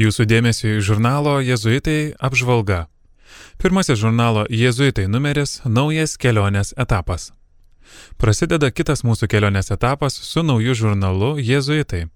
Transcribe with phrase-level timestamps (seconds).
[0.00, 2.86] Jūsų dėmesio į žurnalo Jėzuitai apžvalga.
[3.60, 7.32] Pirmasis žurnalo Jėzuitai numeris- naujas kelionės etapas.
[8.16, 12.08] Prasideda kitas mūsų kelionės etapas su nauju žurnalu Jėzuitai.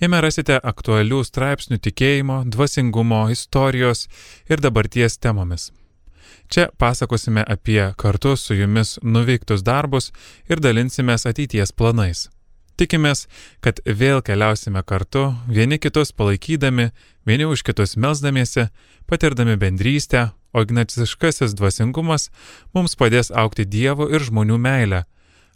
[0.00, 4.08] Jame rasite aktualių straipsnių tikėjimo, dvasingumo, istorijos
[4.50, 5.70] ir dabarties temomis.
[6.52, 10.12] Čia pasakosime apie kartu su jumis nuveiktus darbus
[10.50, 12.28] ir dalinsimės ateities planais.
[12.80, 13.26] Tikimės,
[13.60, 16.90] kad vėl keliausime kartu, vieni kitus palaikydami,
[17.28, 18.68] vieni už kitus melzdamiesi,
[19.06, 22.28] patirdami bendrystę, o ignaciškasis dvasingumas
[22.76, 25.04] mums padės aukti Dievo ir žmonių meilę.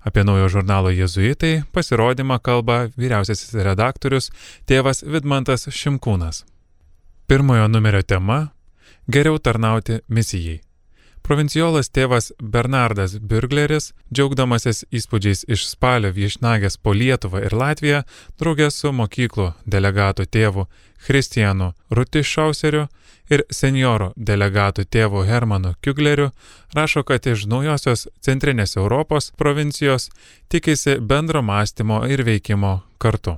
[0.06, 4.30] Apie naujo žurnalo Jėzuitai pasirodymą kalba vyriausiasis redaktorius
[4.68, 6.44] tėvas Vidmantas Šimkūnas.
[7.26, 8.52] Pirmojo numerio tema-
[9.14, 10.60] geriau tarnauti misijai.
[11.26, 18.04] Provinciolas tėvas Bernardas Birgleris, džiaugdamasis įspūdžiais iš spalio viešnagės po Lietuvą ir Latviją,
[18.38, 20.68] draugė su mokyklų delegatų tėvu
[21.02, 22.84] Kristijanu Rutišauseriu
[23.26, 26.28] ir senjorų delegatų tėvu Hermanu Kiugleriu,
[26.78, 30.12] rašo, kad iš naujosios centrinės Europos provincijos
[30.46, 33.34] tikisi bendro mąstymo ir veikimo kartu.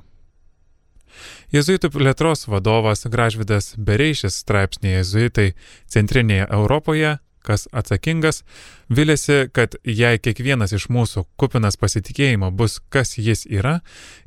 [1.49, 5.47] Jėzuitų plėtros vadovas Gražvidas Bereišis straipsnėje Jėzuitai
[5.89, 8.43] Centrinėje Europoje kas atsakingas,
[8.89, 13.79] vilėsi, kad jei kiekvienas iš mūsų kupinas pasitikėjimo bus, kas jis yra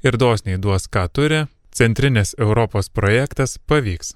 [0.05, 4.13] ir dosniai duos, ką turi, Centrinės Europos projektas pavyks.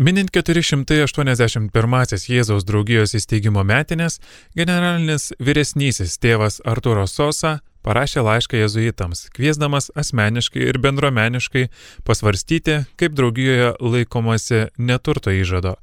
[0.00, 4.16] Minint 481 Jėzaus draugijos įsteigimo metinės,
[4.56, 11.66] generalinis vyresnysis tėvas Arturo Sosa parašė laišką jezuitams, kviesdamas asmeniškai ir bendruomeniškai
[12.08, 15.76] pasvarstyti, kaip draugijoje laikomasi neturto įžado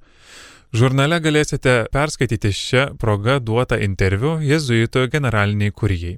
[0.76, 6.18] Žurnale galėsite perskaityti šią progą duotą interviu jėzuito generaliniai kurijai.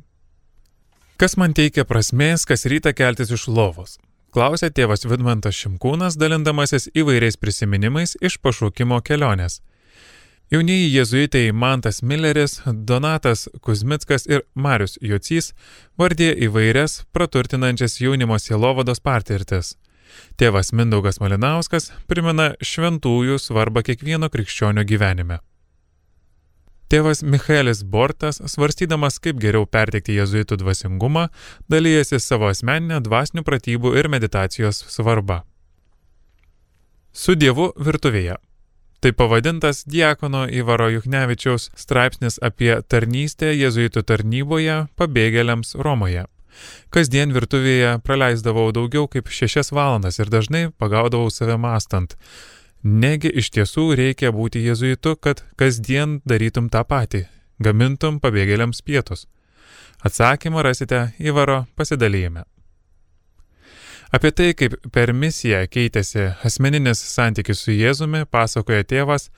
[1.21, 3.99] Kas man teikia prasmės, kas rytą keltis iš lovos?
[4.33, 9.59] Klausė tėvas Vidmantas Šimkūnas, dalindamasis įvairiais prisiminimais iš pašaukimo kelionės.
[10.49, 15.51] Jaunieji jėzuitai Mantas Milleris, Donatas Kuzmickas ir Marius Jocys
[15.97, 19.75] vardė įvairias praturtinančias jaunimo sielovados patirtis.
[20.39, 25.39] Tėvas Mindaugas Malinauskas primena šventųjų svarbą kiekvieno krikščionio gyvenime.
[26.89, 31.27] Tėvas Michaelis Bortas, svarstydamas, kaip geriau perteikti jezuitų dvasingumą,
[31.69, 35.43] dalyjasi savo asmeninę dvasinių pratybų ir meditacijos svarbą.
[37.13, 38.39] Su Dievu virtuvėje.
[38.99, 46.25] Tai pavadintas Diekono Ivaro Juchnevičiaus straipsnis apie tarnystę jezuitų tarnyboje pabėgėliams Romoje.
[46.93, 52.15] Kasdien virtuvėje praleisdavau daugiau kaip šešias valandas ir dažnai pagaudavau save mastant.
[52.83, 57.27] Negi iš tiesų reikia būti jezuitu, kad kasdien darytum tą patį-
[57.65, 59.27] gamintum pabėgėliams pietus.
[60.03, 62.45] Atsakymą rasite įvaro pasidalyme.
[64.11, 69.29] Apie tai, kaip per misiją keitėsi asmeninis santykis su Jėzumi, pasakoja tėvas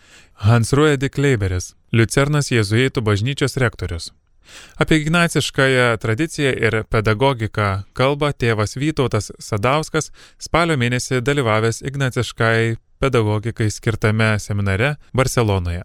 [0.45, 4.11] Hans Ruedi Kleiberis, Liucernas Jėzuitų bažnyčios rektorius.
[4.77, 14.39] Apie ignaciškąją tradiciją ir pedagogiką kalba tėvas Vytautas Sadauskas, spalio mėnesį dalyvavęs ignaciškai pedagogikai skirtame
[14.39, 15.83] seminare Barcelonoje.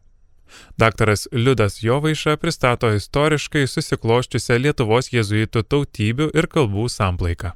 [0.78, 7.52] Daktaras Liudas Jovaiša pristato istoriškai susikloščiusią Lietuvos jėzuitų tautybių ir kalbų samplaiką.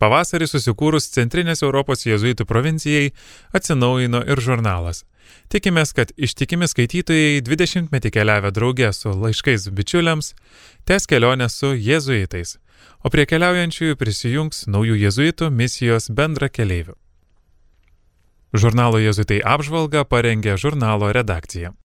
[0.00, 3.10] Pavasarį susikūrus Centrinės Europos jėzuitų provincijai
[3.56, 5.04] atsinaujino ir žurnalas.
[5.52, 10.32] Tikimės, kad ištikimi skaitytojai 20 metį keliavę draugė su laiškais bičiuliams
[10.88, 12.56] tęs kelionę su jėzuitais,
[13.04, 16.96] o prie keliaujančiųjų prisijungs naujų jėzuitų misijos bendra keleivių.
[18.56, 21.74] Žurnalo jėzuitai apžvalgą parengė žurnalo redakcija.